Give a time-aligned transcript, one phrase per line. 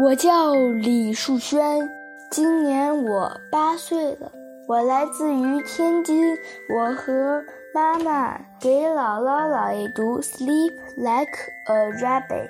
[0.00, 1.60] 我叫李树轩，
[2.30, 4.30] 今年我八岁了。
[4.68, 6.36] 我来自于天津，
[6.72, 7.42] 我和
[7.74, 11.36] 妈妈给姥姥姥爷读《Sleep Like
[11.66, 12.48] a Rabbit》。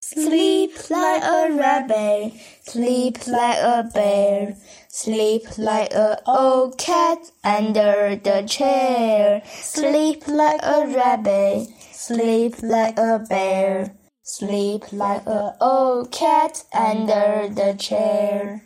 [0.00, 2.32] Sleep like a rabbit,
[2.66, 4.56] sleep like a bear,
[4.90, 9.40] sleep like a old cat under the chair.
[9.46, 13.92] Sleep like a rabbit, sleep like a bear,
[14.24, 18.62] sleep like a old cat under the chair.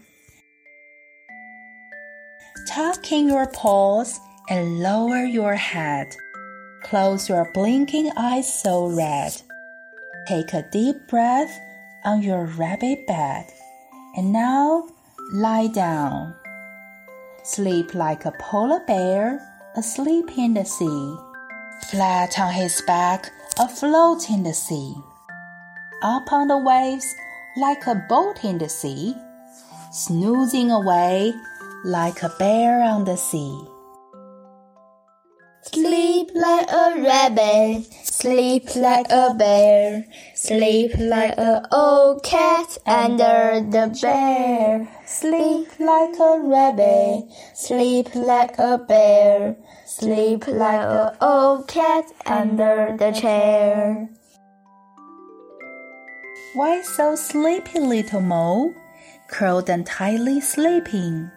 [2.69, 4.21] Tuck in your paws
[4.51, 6.15] and lower your head.
[6.85, 9.33] Close your blinking eyes so red.
[10.29, 11.59] Take a deep breath
[12.05, 13.47] on your rabbit bed.
[14.17, 14.89] And now
[15.33, 16.35] lie down.
[17.45, 19.41] Sleep like a polar bear
[19.75, 21.17] asleep in the sea.
[21.91, 24.95] Flat on his back, afloat in the sea.
[26.07, 27.17] Up on the waves
[27.57, 29.13] like a boat in the sea.
[29.91, 31.35] Snoozing away
[31.85, 33.59] like a bear on the sea.
[35.63, 43.91] Sleep like a rabbit, sleep like a bear, sleep like a old cat under the
[44.01, 44.87] bear.
[45.07, 53.11] Sleep like a rabbit, sleep like a bear, sleep like a old cat under the
[53.11, 54.09] chair.
[56.55, 58.75] Why so sleepy, little mole?
[59.29, 61.31] Curled and tightly sleeping.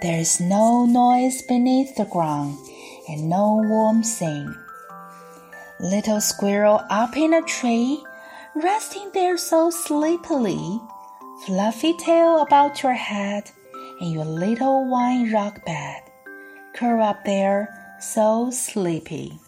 [0.00, 2.56] There is no noise beneath the ground
[3.08, 4.54] and no warm thing.
[5.80, 8.02] Little squirrel up in a tree,
[8.54, 10.80] resting there so sleepily,
[11.44, 13.50] fluffy tail about your head
[14.00, 16.02] and your little wine rock bed,
[16.74, 17.68] curl up there
[18.00, 19.38] so sleepy.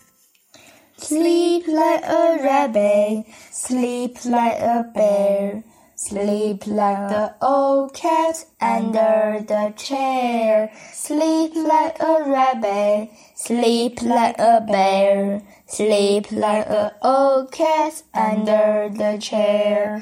[1.00, 5.62] Sleep like a rabbit, sleep like a bear,
[5.96, 10.72] sleep like the old cat under the chair.
[10.94, 19.18] Sleep like a rabbit, sleep like a bear, sleep like a old cat under the
[19.20, 20.02] chair.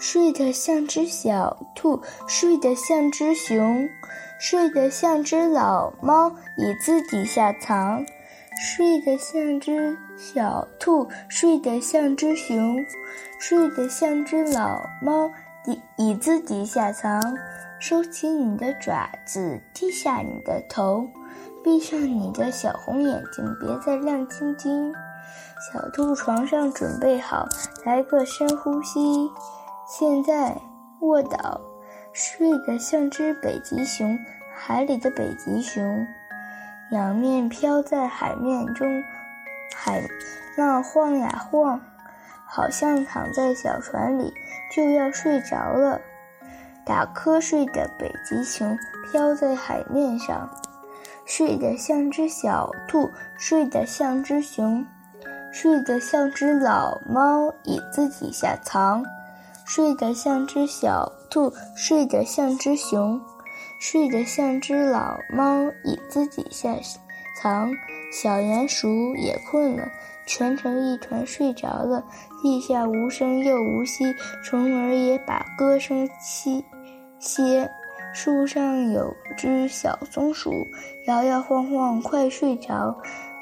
[0.00, 3.88] 睡得像只小兔，睡得像只熊，
[4.40, 8.04] 睡得像只老猫，椅子底下藏。
[8.61, 12.77] 睡得像只小兔，睡得像只熊，
[13.39, 15.29] 睡得像只老猫，
[15.63, 17.21] 底椅子底下藏。
[17.79, 21.05] 收起你的爪子，低下你的头，
[21.61, 24.93] 闭上你的小红眼睛，别再亮晶晶。
[25.59, 27.45] 小兔床上准备好，
[27.83, 29.29] 来个深呼吸。
[29.85, 30.55] 现在
[31.01, 31.59] 卧倒，
[32.13, 34.17] 睡得像只北极熊，
[34.55, 35.83] 海里的北极熊。
[36.93, 39.03] 仰面飘在海面中，
[39.75, 40.07] 海
[40.55, 41.81] 浪晃呀晃，
[42.45, 44.31] 好像躺在小船里
[44.71, 45.99] 就要睡着了。
[46.85, 48.77] 打瞌睡的北极熊
[49.11, 50.47] 飘在海面上，
[51.25, 54.85] 睡得像只小兔，睡得像只熊，
[55.51, 59.03] 睡得像只老猫，椅子底下藏。
[59.65, 63.19] 睡得像只小兔，睡得像只熊。
[63.83, 66.73] 睡得像只老猫，椅子底下
[67.37, 67.69] 藏。
[68.13, 69.91] 小鼹鼠也困了，
[70.25, 72.01] 蜷成一团睡着了。
[72.41, 74.05] 地下无声又无息，
[74.41, 76.63] 虫儿也把歌声息
[77.19, 77.69] 歇。
[78.13, 80.65] 树上有只小松鼠，
[81.05, 82.97] 摇摇晃晃快睡着，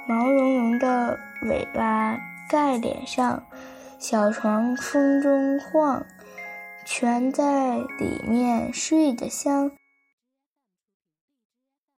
[0.07, 2.19] 毛茸茸的尾巴
[2.49, 3.43] 盖脸上，
[3.99, 6.03] 小床风中晃，
[6.83, 9.71] 蜷在里面睡得香。